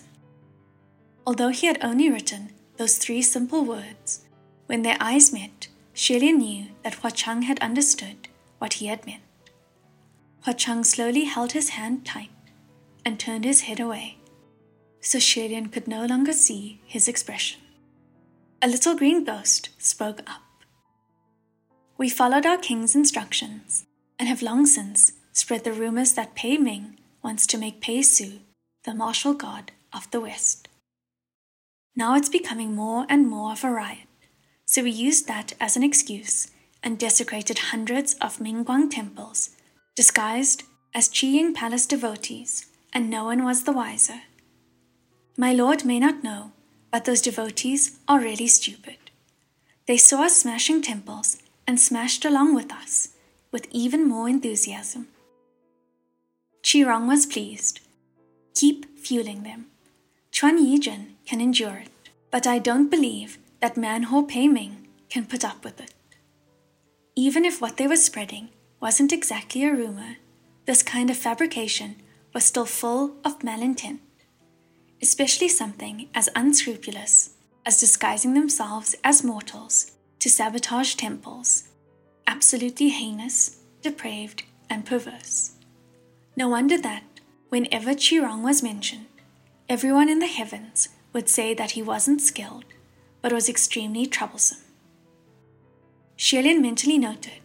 Although 1.27 1.49
he 1.49 1.67
had 1.67 1.77
only 1.83 2.09
written 2.09 2.49
those 2.77 2.97
three 2.97 3.21
simple 3.21 3.63
words, 3.63 4.25
when 4.65 4.81
their 4.81 4.97
eyes 4.99 5.31
met, 5.31 5.67
Xie 5.95 6.19
Lian 6.19 6.37
knew 6.37 6.67
that 6.83 6.95
Hua 6.95 7.11
Cheng 7.11 7.43
had 7.43 7.59
understood 7.59 8.27
what 8.57 8.73
he 8.73 8.87
had 8.87 9.05
meant. 9.05 9.21
Hua 10.45 10.53
Cheng 10.53 10.83
slowly 10.83 11.25
held 11.25 11.51
his 11.51 11.69
hand 11.69 12.05
tight 12.05 12.29
and 13.05 13.19
turned 13.19 13.45
his 13.45 13.61
head 13.61 13.79
away, 13.79 14.17
so 14.99 15.19
Xie 15.19 15.49
Lian 15.49 15.71
could 15.71 15.87
no 15.87 16.05
longer 16.05 16.33
see 16.33 16.81
his 16.85 17.07
expression. 17.07 17.59
A 18.61 18.67
little 18.67 18.95
green 18.95 19.23
ghost 19.23 19.69
spoke 19.77 20.19
up. 20.21 20.41
We 21.97 22.09
followed 22.09 22.45
our 22.45 22.57
king's 22.57 22.95
instructions 22.95 23.85
and 24.17 24.27
have 24.27 24.41
long 24.41 24.65
since 24.65 25.13
spread 25.31 25.63
the 25.63 25.73
rumors 25.73 26.13
that 26.13 26.35
Pei 26.35 26.57
Ming 26.57 26.97
wants 27.21 27.45
to 27.47 27.57
make 27.57 27.81
Pei 27.81 28.01
Su 28.01 28.39
the 28.83 28.93
martial 28.93 29.33
god 29.33 29.71
of 29.93 30.09
the 30.11 30.19
West. 30.19 30.67
Now 31.95 32.15
it's 32.15 32.29
becoming 32.29 32.75
more 32.75 33.05
and 33.07 33.29
more 33.29 33.51
of 33.51 33.63
a 33.63 33.69
riot, 33.69 34.07
so 34.65 34.81
we 34.83 34.89
used 34.89 35.27
that 35.27 35.53
as 35.59 35.77
an 35.77 35.83
excuse 35.83 36.49
and 36.81 36.97
desecrated 36.97 37.59
hundreds 37.69 38.15
of 38.15 38.39
Mingguang 38.39 38.89
temples, 38.89 39.51
disguised 39.95 40.63
as 40.95 41.07
Qiying 41.07 41.53
Palace 41.53 41.85
devotees, 41.85 42.65
and 42.91 43.09
no 43.09 43.25
one 43.25 43.43
was 43.43 43.63
the 43.63 43.71
wiser. 43.71 44.21
My 45.37 45.53
lord 45.53 45.85
may 45.85 45.99
not 45.99 46.23
know, 46.23 46.51
but 46.91 47.05
those 47.05 47.21
devotees 47.21 47.99
are 48.07 48.19
really 48.19 48.47
stupid. 48.47 48.97
They 49.87 49.97
saw 49.97 50.23
us 50.23 50.37
smashing 50.37 50.81
temples 50.81 51.37
and 51.67 51.79
smashed 51.79 52.25
along 52.25 52.55
with 52.55 52.71
us, 52.71 53.09
with 53.51 53.67
even 53.71 54.07
more 54.07 54.27
enthusiasm. 54.27 55.07
Qi 56.63 57.07
was 57.07 57.25
pleased. 57.25 57.81
Keep 58.55 58.97
fueling 58.97 59.43
them. 59.43 59.67
Quan 60.37 60.57
Yizhen 60.57 61.12
can 61.25 61.41
endure 61.41 61.77
it, 61.77 61.89
but 62.31 62.47
I 62.47 62.59
don't 62.59 62.89
believe 62.89 63.37
that 63.59 63.77
Manhor 63.77 64.25
Pei 64.25 64.47
Ming 64.47 64.87
can 65.09 65.25
put 65.25 65.45
up 65.45 65.63
with 65.63 65.79
it. 65.79 65.93
Even 67.15 67.45
if 67.45 67.61
what 67.61 67.77
they 67.77 67.87
were 67.87 67.95
spreading 67.95 68.49
wasn't 68.79 69.13
exactly 69.13 69.63
a 69.63 69.73
rumor, 69.73 70.17
this 70.65 70.83
kind 70.83 71.09
of 71.09 71.17
fabrication 71.17 71.95
was 72.33 72.43
still 72.43 72.65
full 72.65 73.15
of 73.23 73.39
malintent, 73.39 73.99
especially 75.01 75.47
something 75.47 76.09
as 76.15 76.29
unscrupulous 76.35 77.31
as 77.65 77.79
disguising 77.79 78.33
themselves 78.33 78.95
as 79.03 79.23
mortals 79.23 79.91
to 80.19 80.29
sabotage 80.29 80.95
temples. 80.95 81.69
Absolutely 82.27 82.89
heinous, 82.89 83.57
depraved, 83.81 84.43
and 84.69 84.85
perverse. 84.85 85.51
No 86.35 86.49
wonder 86.49 86.77
that, 86.79 87.03
whenever 87.49 87.91
Qirong 87.91 88.41
was 88.41 88.63
mentioned, 88.63 89.05
everyone 89.69 90.09
in 90.09 90.19
the 90.19 90.27
heavens 90.27 90.89
would 91.13 91.29
say 91.29 91.53
that 91.53 91.71
he 91.71 91.81
wasn't 91.81 92.21
skilled, 92.21 92.65
but 93.21 93.31
was 93.31 93.47
extremely 93.47 94.05
troublesome. 94.05 94.59
Lian 96.17 96.61
mentally 96.61 96.97
noted 96.97 97.39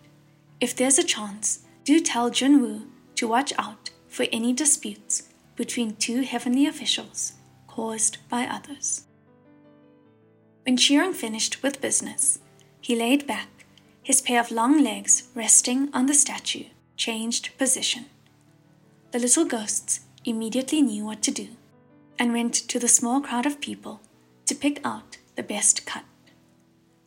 if 0.61 0.75
there's 0.75 0.99
a 0.99 1.05
chance, 1.05 1.61
do 1.85 2.01
tell 2.01 2.31
Junwu 2.31 2.87
to 3.15 3.29
watch 3.29 3.53
out 3.59 3.91
for 4.09 4.27
any 4.33 4.53
disputes 4.53 5.29
between 5.55 5.95
two 5.97 6.23
heavenly 6.23 6.67
officials 6.67 7.35
caused 7.67 8.19
by 8.29 8.45
others. 8.45 9.05
When 10.65 10.77
Qirong 10.77 11.15
finished 11.15 11.63
with 11.63 11.81
business, 11.81 12.41
he 12.81 12.97
laid 12.97 13.27
back, 13.27 13.49
his 14.03 14.21
pair 14.21 14.41
of 14.41 14.51
long 14.51 14.83
legs 14.83 15.29
resting 15.35 15.91
on 15.93 16.07
the 16.07 16.15
statue, 16.15 16.65
changed 16.97 17.57
position. 17.57 18.07
The 19.13 19.19
little 19.19 19.45
ghosts 19.45 20.01
immediately 20.25 20.83
knew 20.83 21.05
what 21.05 21.23
to 21.23 21.31
do 21.31 21.49
and 22.19 22.33
went 22.33 22.55
to 22.55 22.79
the 22.79 22.89
small 22.89 23.21
crowd 23.21 23.47
of 23.47 23.61
people 23.61 24.01
to 24.47 24.55
pick 24.55 24.81
out 24.85 25.19
the 25.37 25.43
best 25.43 25.87
cut. 25.87 26.05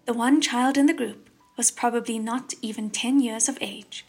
The 0.05 0.13
one 0.13 0.41
child 0.41 0.77
in 0.77 0.85
the 0.85 0.93
group 0.93 1.29
was 1.57 1.71
probably 1.71 2.17
not 2.17 2.53
even 2.61 2.89
10 2.89 3.19
years 3.19 3.49
of 3.49 3.57
age 3.61 4.05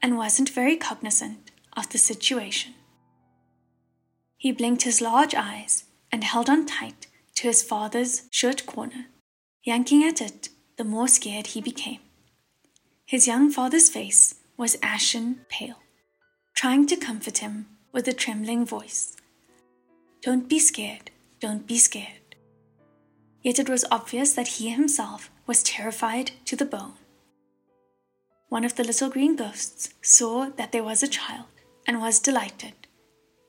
and 0.00 0.16
wasn't 0.16 0.50
very 0.50 0.76
cognizant 0.76 1.50
of 1.76 1.88
the 1.90 1.98
situation. 1.98 2.74
He 4.36 4.52
blinked 4.52 4.82
his 4.82 5.00
large 5.00 5.34
eyes 5.34 5.84
and 6.12 6.22
held 6.22 6.48
on 6.48 6.66
tight 6.66 7.06
to 7.36 7.48
his 7.48 7.62
father's 7.62 8.22
shirt 8.30 8.66
corner, 8.66 9.06
yanking 9.64 10.04
at 10.04 10.20
it 10.20 10.50
the 10.76 10.84
more 10.84 11.08
scared 11.08 11.48
he 11.48 11.60
became. 11.60 12.00
His 13.06 13.26
young 13.26 13.50
father's 13.50 13.88
face 13.88 14.36
was 14.56 14.76
ashen 14.82 15.46
pale, 15.48 15.78
trying 16.54 16.86
to 16.86 16.96
comfort 16.96 17.38
him 17.38 17.66
with 17.92 18.06
a 18.08 18.12
trembling 18.12 18.64
voice. 18.64 19.16
Don't 20.24 20.48
be 20.48 20.58
scared, 20.58 21.10
don't 21.38 21.66
be 21.66 21.76
scared. 21.76 22.34
Yet 23.42 23.58
it 23.58 23.68
was 23.68 23.84
obvious 23.90 24.32
that 24.32 24.56
he 24.56 24.70
himself 24.70 25.30
was 25.46 25.62
terrified 25.62 26.30
to 26.46 26.56
the 26.56 26.64
bone. 26.64 26.94
One 28.48 28.64
of 28.64 28.76
the 28.76 28.84
little 28.84 29.10
green 29.10 29.36
ghosts 29.36 29.92
saw 30.00 30.48
that 30.56 30.72
there 30.72 30.82
was 30.82 31.02
a 31.02 31.08
child 31.08 31.48
and 31.86 32.00
was 32.00 32.20
delighted, 32.20 32.72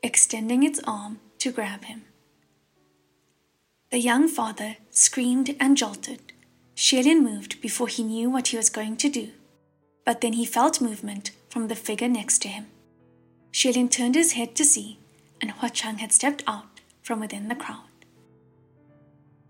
extending 0.03 0.63
its 0.63 0.82
arm 0.86 1.20
to 1.38 1.50
grab 1.50 1.86
him. 1.86 2.03
The 3.89 4.00
young 4.00 4.27
father 4.27 4.75
screamed 4.91 5.55
and 5.62 5.77
jolted. 5.77 6.34
Lian 6.75 7.24
moved 7.24 7.62
before 7.62 7.88
he 7.88 8.03
knew 8.03 8.29
what 8.29 8.48
he 8.48 8.58
was 8.58 8.70
going 8.70 8.98
to 8.98 9.08
do, 9.08 9.29
but 10.03 10.20
then 10.20 10.34
he 10.34 10.46
felt 10.46 10.82
movement 10.82 11.32
from 11.48 11.70
the 11.70 11.75
figure 11.75 12.10
next 12.10 12.39
to 12.39 12.50
him. 12.50 12.65
Lian 13.53 13.88
turned 13.89 14.15
his 14.15 14.34
head 14.34 14.55
to 14.55 14.65
see, 14.65 15.00
and 15.42 15.51
Hua 15.51 15.70
Cheng 15.70 15.98
had 15.98 16.12
stepped 16.12 16.44
out 16.48 16.82
from 17.01 17.20
within 17.20 17.48
the 17.48 17.56
crowd 17.56 17.96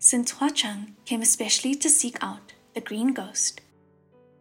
since 0.05 0.33
Hua 0.33 0.51
Cheng 0.51 0.95
came 1.05 1.23
especially 1.23 1.73
to 1.73 1.89
seek 1.89 2.15
out 2.21 2.53
the 2.75 2.79
green 2.79 3.11
ghost. 3.11 3.61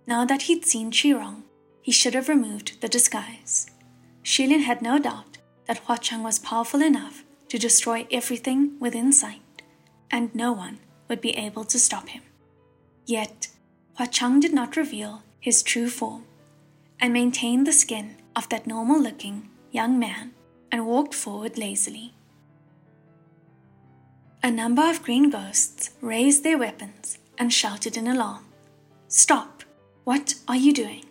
Now 0.06 0.26
that 0.26 0.42
he'd 0.42 0.66
seen 0.66 0.90
Qirong, 0.90 1.44
he 1.80 1.90
should 1.90 2.12
have 2.12 2.28
removed 2.28 2.82
the 2.82 2.88
disguise. 2.88 3.70
Lian 4.24 4.60
had 4.60 4.82
no 4.82 4.98
doubt 4.98 5.38
that 5.66 5.78
Hua 5.78 5.96
Cheng 5.96 6.22
was 6.22 6.38
powerful 6.38 6.82
enough 6.82 7.24
to 7.48 7.58
destroy 7.58 8.06
everything 8.10 8.78
within 8.78 9.10
sight, 9.10 9.62
and 10.10 10.34
no 10.34 10.52
one 10.52 10.80
would 11.08 11.22
be 11.22 11.30
able 11.30 11.64
to 11.64 11.78
stop 11.78 12.10
him. 12.10 12.22
Yet, 13.06 13.48
Hua 13.96 14.06
Cheng 14.06 14.40
did 14.40 14.52
not 14.52 14.76
reveal 14.76 15.22
his 15.40 15.62
true 15.62 15.88
form 15.88 16.26
and 17.00 17.14
maintained 17.14 17.66
the 17.66 17.72
skin 17.72 18.16
of 18.36 18.50
that 18.50 18.66
normal 18.66 19.00
looking 19.00 19.48
young 19.70 19.98
man 19.98 20.32
and 20.74 20.88
walked 20.88 21.14
forward 21.14 21.56
lazily. 21.56 22.12
A 24.42 24.50
number 24.50 24.82
of 24.82 25.04
green 25.04 25.30
ghosts 25.30 25.90
raised 26.00 26.42
their 26.42 26.58
weapons 26.58 27.16
and 27.38 27.52
shouted 27.52 27.96
in 27.96 28.08
alarm. 28.08 28.44
Stop! 29.06 29.62
What 30.02 30.34
are 30.48 30.56
you 30.56 30.72
doing? 30.72 31.04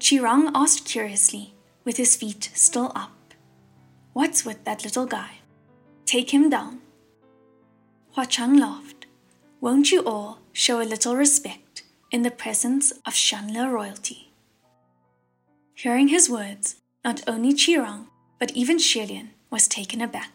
Qirong 0.00 0.50
asked 0.54 0.84
curiously, 0.84 1.54
with 1.84 1.96
his 1.96 2.14
feet 2.14 2.50
still 2.52 2.92
up. 2.94 3.32
What's 4.12 4.44
with 4.44 4.66
that 4.66 4.84
little 4.84 5.06
guy? 5.06 5.38
Take 6.04 6.34
him 6.34 6.50
down. 6.50 6.80
Hua 8.10 8.26
Cheng 8.26 8.58
laughed. 8.58 9.06
Won't 9.62 9.90
you 9.90 10.02
all 10.02 10.40
show 10.52 10.82
a 10.82 10.90
little 10.92 11.16
respect 11.16 11.84
in 12.10 12.20
the 12.20 12.30
presence 12.30 12.92
of 13.06 13.14
Xianle 13.14 13.72
royalty? 13.72 14.34
Hearing 15.72 16.08
his 16.08 16.28
words, 16.28 16.76
not 17.02 17.22
only 17.26 17.54
Qirong, 17.54 18.09
but 18.40 18.50
even 18.52 18.78
Xie 18.78 19.06
Lian 19.06 19.28
was 19.50 19.68
taken 19.68 20.00
aback. 20.00 20.32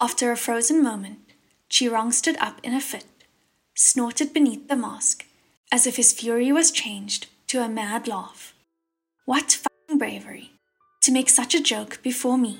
After 0.00 0.30
a 0.30 0.36
frozen 0.36 0.82
moment, 0.82 1.18
Qirong 1.68 2.12
stood 2.12 2.36
up 2.36 2.60
in 2.62 2.74
a 2.74 2.80
fit, 2.80 3.06
snorted 3.74 4.32
beneath 4.32 4.68
the 4.68 4.76
mask, 4.76 5.26
as 5.72 5.86
if 5.86 5.96
his 5.96 6.12
fury 6.12 6.52
was 6.52 6.70
changed 6.70 7.26
to 7.48 7.62
a 7.62 7.68
mad 7.68 8.06
laugh. 8.06 8.54
What 9.24 9.52
fucking 9.52 9.98
bravery! 9.98 10.52
To 11.02 11.12
make 11.12 11.30
such 11.30 11.54
a 11.54 11.62
joke 11.62 12.02
before 12.02 12.36
me. 12.36 12.58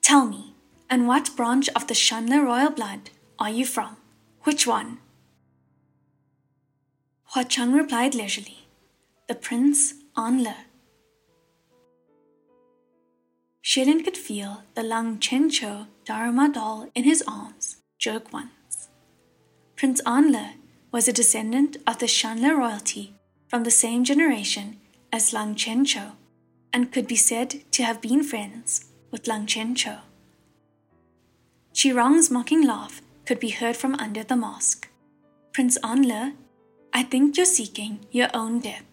Tell 0.00 0.24
me, 0.24 0.54
and 0.88 1.08
what 1.08 1.34
branch 1.36 1.68
of 1.74 1.88
the 1.88 1.94
Xianle 1.94 2.44
royal 2.44 2.70
blood 2.70 3.10
are 3.40 3.50
you 3.50 3.66
from? 3.66 3.96
Which 4.44 4.66
one? 4.66 4.98
Hua 7.30 7.42
Cheng 7.42 7.72
replied 7.72 8.14
leisurely, 8.14 8.68
The 9.26 9.34
Prince 9.34 9.94
Anle. 10.16 10.54
Lian 13.66 14.04
could 14.04 14.16
feel 14.16 14.62
the 14.74 14.82
Lang 14.84 15.18
Qianqiu 15.18 15.88
Dharma 16.04 16.48
doll 16.48 16.88
in 16.94 17.02
his 17.02 17.22
arms 17.26 17.78
jerk 17.98 18.32
once. 18.32 18.88
Prince 19.74 20.00
Anle 20.06 20.54
was 20.92 21.08
a 21.08 21.12
descendant 21.12 21.76
of 21.84 21.98
the 21.98 22.06
Xianle 22.06 22.56
royalty 22.56 23.16
from 23.48 23.64
the 23.64 23.70
same 23.72 24.04
generation 24.04 24.78
as 25.12 25.32
Lang 25.32 25.56
Qianqiu 25.56 26.12
and 26.72 26.92
could 26.92 27.08
be 27.08 27.16
said 27.16 27.64
to 27.72 27.82
have 27.82 28.00
been 28.00 28.22
friends 28.22 28.86
with 29.10 29.26
Lang 29.26 29.46
Qianqiu. 29.46 29.98
Qirong's 31.74 32.30
mocking 32.30 32.64
laugh 32.64 33.02
could 33.26 33.40
be 33.40 33.50
heard 33.50 33.76
from 33.76 33.96
under 33.96 34.22
the 34.22 34.36
mask. 34.36 34.88
Prince 35.52 35.76
Anle, 35.82 36.34
I 36.94 37.02
think 37.02 37.36
you're 37.36 37.44
seeking 37.44 38.06
your 38.12 38.28
own 38.32 38.60
death. 38.60 38.86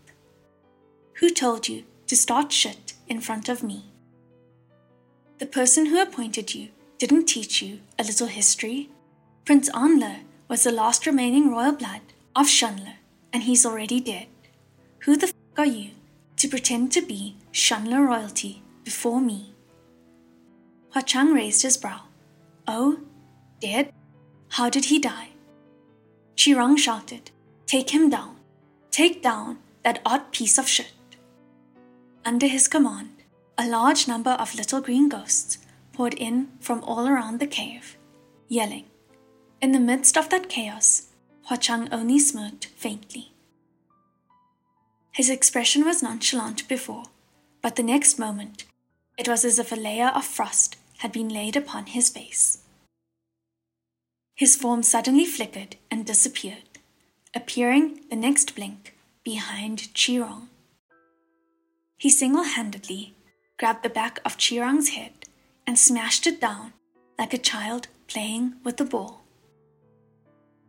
Who 1.19 1.29
told 1.29 1.69
you 1.69 1.83
to 2.07 2.17
start 2.17 2.51
shit 2.51 2.93
in 3.07 3.21
front 3.21 3.47
of 3.47 3.61
me? 3.61 3.92
The 5.43 5.49
person 5.49 5.87
who 5.87 6.01
appointed 6.01 6.55
you 6.55 6.69
didn't 6.97 7.25
teach 7.25 7.61
you 7.61 7.81
a 7.99 8.03
little 8.05 8.27
history. 8.27 8.89
Prince 9.43 9.69
Anle 9.71 10.21
was 10.47 10.63
the 10.63 10.71
last 10.71 11.05
remaining 11.05 11.51
royal 11.51 11.73
blood 11.73 11.99
of 12.33 12.47
Xianle, 12.47 12.93
and 13.33 13.43
he's 13.43 13.65
already 13.65 13.99
dead. 13.99 14.27
Who 14.99 15.17
the 15.17 15.27
f 15.27 15.33
are 15.57 15.65
you 15.65 15.89
to 16.37 16.47
pretend 16.47 16.93
to 16.93 17.01
be 17.01 17.35
Xianle 17.51 18.07
royalty 18.07 18.63
before 18.85 19.19
me. 19.19 19.53
Hua 20.93 21.01
Cheng 21.01 21.33
raised 21.33 21.63
his 21.63 21.75
brow. 21.75 22.03
Oh, 22.65 22.99
dead? 23.59 23.91
How 24.51 24.69
did 24.69 24.85
he 24.85 24.97
die? 24.97 25.31
Qirong 26.37 26.77
shouted, 26.77 27.31
Take 27.65 27.89
him 27.89 28.09
down. 28.09 28.37
Take 28.91 29.21
down 29.21 29.57
that 29.83 29.99
odd 30.05 30.31
piece 30.31 30.57
of 30.57 30.69
shit. 30.69 31.17
Under 32.23 32.47
his 32.47 32.69
command, 32.69 33.12
a 33.57 33.67
large 33.67 34.07
number 34.07 34.31
of 34.31 34.55
little 34.55 34.81
green 34.81 35.09
ghosts 35.09 35.59
poured 35.91 36.15
in 36.15 36.49
from 36.59 36.83
all 36.83 37.07
around 37.07 37.39
the 37.39 37.47
cave, 37.47 37.97
yelling. 38.47 38.85
In 39.61 39.71
the 39.71 39.79
midst 39.79 40.17
of 40.17 40.29
that 40.29 40.49
chaos, 40.49 41.09
Hua 41.47 41.57
Cheng 41.57 41.87
only 41.91 42.19
smirked 42.19 42.65
faintly. 42.65 43.31
His 45.11 45.29
expression 45.29 45.85
was 45.85 46.01
nonchalant 46.01 46.67
before, 46.67 47.03
but 47.61 47.75
the 47.75 47.83
next 47.83 48.17
moment 48.17 48.65
it 49.17 49.27
was 49.27 49.45
as 49.45 49.59
if 49.59 49.71
a 49.71 49.75
layer 49.75 50.07
of 50.07 50.25
frost 50.25 50.75
had 50.97 51.11
been 51.11 51.29
laid 51.29 51.55
upon 51.55 51.85
his 51.85 52.09
face. 52.09 52.59
His 54.35 54.55
form 54.55 54.81
suddenly 54.81 55.25
flickered 55.25 55.75
and 55.91 56.05
disappeared, 56.05 56.79
appearing 57.35 57.99
the 58.09 58.15
next 58.15 58.55
blink 58.55 58.95
behind 59.23 59.89
Qirong. 59.93 60.47
He 61.97 62.09
single 62.09 62.43
handedly 62.43 63.13
grabbed 63.57 63.83
the 63.83 63.89
back 63.89 64.19
of 64.25 64.37
Qirong's 64.37 64.89
head 64.89 65.13
and 65.65 65.77
smashed 65.77 66.27
it 66.27 66.41
down 66.41 66.73
like 67.17 67.33
a 67.33 67.37
child 67.37 67.87
playing 68.07 68.55
with 68.63 68.79
a 68.81 68.85
ball. 68.85 69.23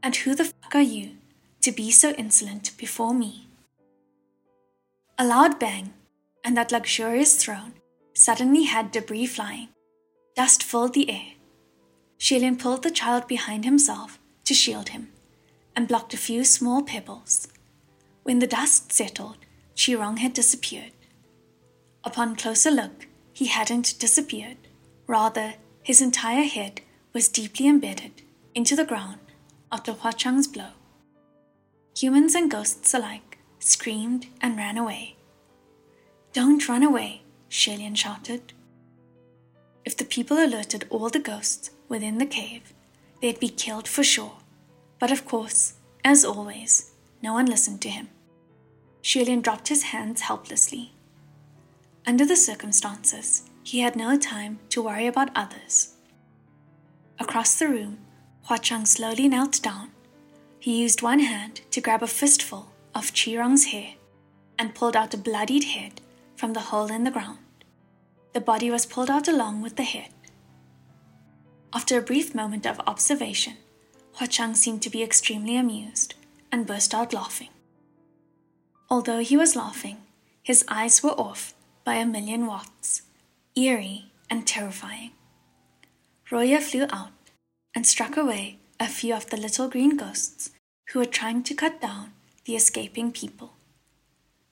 And 0.02 0.14
who 0.16 0.34
the 0.34 0.44
fuck 0.44 0.74
are 0.74 0.82
you 0.82 1.16
to 1.62 1.72
be 1.72 1.90
so 1.90 2.10
insolent 2.12 2.76
before 2.76 3.14
me? 3.14 3.48
A 5.18 5.24
loud 5.24 5.58
bang, 5.58 5.94
and 6.44 6.56
that 6.56 6.72
luxurious 6.72 7.36
throne 7.42 7.74
suddenly 8.12 8.64
had 8.64 8.92
debris 8.92 9.26
flying. 9.26 9.68
Dust 10.36 10.62
filled 10.62 10.94
the 10.94 11.10
air. 11.10 11.32
Xie 12.18 12.40
Lian 12.40 12.58
pulled 12.58 12.82
the 12.82 12.90
child 12.90 13.26
behind 13.26 13.64
himself 13.64 14.18
to 14.44 14.54
shield 14.54 14.90
him 14.90 15.08
and 15.76 15.88
blocked 15.88 16.14
a 16.14 16.18
few 16.18 16.44
small 16.44 16.82
pebbles. 16.82 17.48
When 18.22 18.38
the 18.38 18.46
dust 18.46 18.92
settled, 18.92 19.38
Qirong 19.74 20.18
had 20.18 20.32
disappeared. 20.32 20.92
Upon 22.04 22.36
closer 22.36 22.70
look, 22.70 23.06
he 23.32 23.46
hadn't 23.46 23.98
disappeared. 23.98 24.58
Rather, 25.06 25.54
his 25.82 26.00
entire 26.00 26.44
head 26.44 26.80
was 27.12 27.28
deeply 27.28 27.68
embedded 27.68 28.22
into 28.54 28.76
the 28.76 28.84
ground 28.84 29.20
after 29.72 29.92
Hua 29.92 30.12
Cheng's 30.12 30.46
blow. 30.46 30.70
Humans 31.96 32.34
and 32.34 32.50
ghosts 32.50 32.92
alike 32.94 33.38
screamed 33.58 34.26
and 34.40 34.56
ran 34.56 34.76
away. 34.76 35.16
Don't 36.32 36.68
run 36.68 36.82
away, 36.82 37.22
Xie 37.50 37.78
Lian 37.78 37.94
shouted. 37.94 38.52
If 39.84 39.96
the 39.96 40.04
people 40.04 40.38
alerted 40.38 40.86
all 40.90 41.08
the 41.08 41.18
ghosts 41.20 41.70
within 41.88 42.18
the 42.18 42.26
cave, 42.26 42.72
they'd 43.20 43.38
be 43.38 43.48
killed 43.48 43.86
for 43.86 44.02
sure. 44.02 44.38
But 44.98 45.12
of 45.12 45.24
course, 45.24 45.74
as 46.04 46.24
always, 46.24 46.92
no 47.22 47.32
one 47.32 47.46
listened 47.46 47.80
to 47.82 47.88
him. 47.88 48.08
Xie 49.02 49.26
Lian 49.26 49.42
dropped 49.42 49.68
his 49.68 49.84
hands 49.84 50.22
helplessly. 50.22 50.93
Under 52.06 52.26
the 52.26 52.36
circumstances, 52.36 53.44
he 53.62 53.80
had 53.80 53.96
no 53.96 54.18
time 54.18 54.58
to 54.68 54.82
worry 54.82 55.06
about 55.06 55.30
others. 55.34 55.94
Across 57.18 57.58
the 57.58 57.68
room, 57.68 57.98
Hua 58.42 58.58
Cheng 58.58 58.84
slowly 58.84 59.26
knelt 59.26 59.62
down. 59.62 59.90
He 60.58 60.82
used 60.82 61.00
one 61.00 61.20
hand 61.20 61.62
to 61.70 61.80
grab 61.80 62.02
a 62.02 62.06
fistful 62.06 62.72
of 62.94 63.14
Qirong's 63.14 63.66
hair 63.66 63.94
and 64.58 64.74
pulled 64.74 64.96
out 64.96 65.14
a 65.14 65.18
bloodied 65.18 65.64
head 65.64 66.02
from 66.36 66.52
the 66.52 66.60
hole 66.60 66.90
in 66.90 67.04
the 67.04 67.10
ground. 67.10 67.38
The 68.34 68.40
body 68.40 68.70
was 68.70 68.84
pulled 68.84 69.10
out 69.10 69.26
along 69.26 69.62
with 69.62 69.76
the 69.76 69.82
head. 69.82 70.10
After 71.72 71.98
a 71.98 72.02
brief 72.02 72.34
moment 72.34 72.66
of 72.66 72.80
observation, 72.86 73.56
Hua 74.18 74.26
Cheng 74.26 74.54
seemed 74.54 74.82
to 74.82 74.90
be 74.90 75.02
extremely 75.02 75.56
amused 75.56 76.14
and 76.52 76.66
burst 76.66 76.94
out 76.94 77.14
laughing. 77.14 77.48
Although 78.90 79.20
he 79.20 79.36
was 79.36 79.56
laughing, 79.56 80.02
his 80.42 80.64
eyes 80.68 81.02
were 81.02 81.18
off 81.18 81.53
by 81.84 81.94
a 81.96 82.06
million 82.06 82.46
watts, 82.46 83.02
eerie 83.54 84.06
and 84.30 84.46
terrifying. 84.46 85.12
Ruoye 86.30 86.60
flew 86.60 86.86
out 86.90 87.12
and 87.74 87.86
struck 87.86 88.16
away 88.16 88.58
a 88.80 88.88
few 88.88 89.14
of 89.14 89.30
the 89.30 89.36
little 89.36 89.68
green 89.68 89.96
ghosts 89.96 90.50
who 90.88 90.98
were 90.98 91.04
trying 91.04 91.42
to 91.42 91.54
cut 91.54 91.80
down 91.80 92.12
the 92.44 92.56
escaping 92.56 93.12
people. 93.12 93.52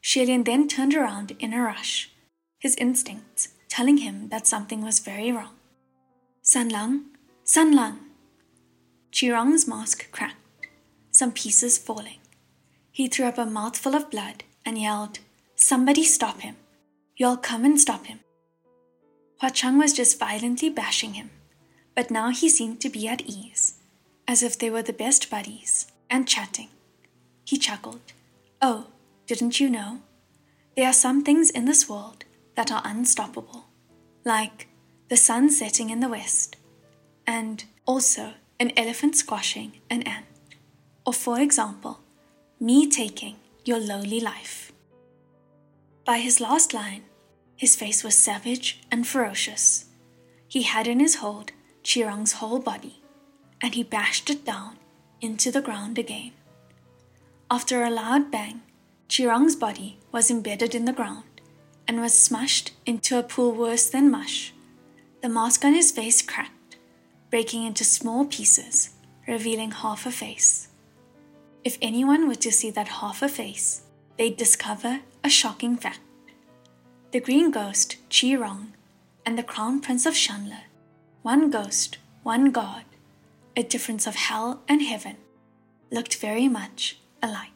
Xie 0.02 0.26
Lian 0.26 0.44
then 0.44 0.68
turned 0.68 0.94
around 0.94 1.32
in 1.38 1.52
a 1.52 1.62
rush, 1.62 2.10
his 2.58 2.76
instincts 2.76 3.48
telling 3.68 3.98
him 3.98 4.28
that 4.28 4.46
something 4.46 4.82
was 4.82 4.98
very 4.98 5.32
wrong. 5.32 5.54
Sanlang, 6.44 7.04
Sanlang! 7.44 7.98
Qirong's 9.12 9.66
mask 9.66 10.10
cracked, 10.10 10.66
some 11.10 11.32
pieces 11.32 11.78
falling. 11.78 12.18
He 12.90 13.08
threw 13.08 13.26
up 13.26 13.38
a 13.38 13.46
mouthful 13.46 13.94
of 13.94 14.10
blood 14.10 14.44
and 14.64 14.78
yelled, 14.78 15.20
Somebody 15.54 16.04
stop 16.04 16.40
him! 16.40 16.56
You'll 17.22 17.36
come 17.50 17.64
and 17.64 17.80
stop 17.80 18.06
him. 18.06 18.18
Hua 19.40 19.50
Cheng 19.50 19.78
was 19.78 19.92
just 19.92 20.18
violently 20.18 20.70
bashing 20.70 21.14
him 21.14 21.30
but 21.94 22.10
now 22.10 22.30
he 22.30 22.48
seemed 22.48 22.80
to 22.80 22.88
be 22.88 23.06
at 23.08 23.22
ease, 23.22 23.74
as 24.26 24.42
if 24.42 24.58
they 24.58 24.70
were 24.70 24.82
the 24.82 24.92
best 24.92 25.30
buddies, 25.30 25.86
and 26.08 26.28
chatting. 26.28 26.68
He 27.44 27.58
chuckled. 27.58 28.12
Oh, 28.60 28.88
didn't 29.26 29.60
you 29.60 29.68
know? 29.68 30.00
There 30.76 30.86
are 30.86 30.92
some 30.92 31.22
things 31.22 31.50
in 31.50 31.64
this 31.66 31.88
world 31.88 32.24
that 32.54 32.72
are 32.72 32.82
unstoppable, 32.84 33.66
like 34.24 34.68
the 35.08 35.16
sun 35.16 35.50
setting 35.50 35.90
in 35.90 36.00
the 36.00 36.08
west, 36.08 36.56
and 37.26 37.64
also 37.86 38.34
an 38.58 38.72
elephant 38.76 39.16
squashing 39.16 39.72
an 39.90 40.02
ant, 40.02 40.26
or 41.04 41.12
for 41.12 41.40
example, 41.40 42.00
me 42.60 42.88
taking 42.88 43.36
your 43.64 43.78
lowly 43.78 44.20
life. 44.20 44.72
By 46.04 46.18
his 46.18 46.40
last 46.40 46.72
line, 46.72 47.02
his 47.62 47.76
face 47.76 48.02
was 48.02 48.16
savage 48.16 48.80
and 48.90 49.06
ferocious. 49.06 49.84
He 50.48 50.62
had 50.62 50.88
in 50.88 50.98
his 50.98 51.14
hold 51.22 51.52
Qirong's 51.84 52.32
whole 52.32 52.58
body, 52.58 53.04
and 53.60 53.72
he 53.72 53.84
bashed 53.84 54.28
it 54.28 54.44
down 54.44 54.78
into 55.20 55.52
the 55.52 55.62
ground 55.62 55.96
again. 55.96 56.32
After 57.48 57.84
a 57.84 57.88
loud 57.88 58.32
bang, 58.32 58.62
Qirong's 59.08 59.54
body 59.54 60.00
was 60.10 60.28
embedded 60.28 60.74
in 60.74 60.86
the 60.86 60.92
ground 60.92 61.40
and 61.86 62.00
was 62.00 62.18
smashed 62.18 62.72
into 62.84 63.16
a 63.16 63.22
pool 63.22 63.52
worse 63.52 63.88
than 63.88 64.10
mush. 64.10 64.52
The 65.20 65.28
mask 65.28 65.64
on 65.64 65.72
his 65.72 65.92
face 65.92 66.20
cracked, 66.20 66.78
breaking 67.30 67.62
into 67.62 67.84
small 67.84 68.24
pieces, 68.24 68.90
revealing 69.28 69.70
half 69.70 70.04
a 70.04 70.10
face. 70.10 70.66
If 71.62 71.78
anyone 71.80 72.26
were 72.26 72.42
to 72.42 72.50
see 72.50 72.72
that 72.72 72.88
half 72.88 73.22
a 73.22 73.28
face, 73.28 73.82
they'd 74.16 74.36
discover 74.36 75.02
a 75.22 75.30
shocking 75.30 75.76
fact. 75.76 76.00
The 77.12 77.20
green 77.20 77.50
ghost, 77.50 77.96
Qirong, 78.08 78.68
and 79.26 79.36
the 79.36 79.42
crown 79.42 79.82
prince 79.82 80.06
of 80.06 80.14
Xianle 80.14 80.62
one 81.20 81.50
ghost, 81.50 81.98
one 82.22 82.50
God, 82.50 82.84
a 83.54 83.62
difference 83.62 84.06
of 84.06 84.14
hell 84.14 84.62
and 84.66 84.80
heaven, 84.80 85.16
looked 85.90 86.16
very 86.16 86.48
much 86.48 86.98
alike. 87.22 87.51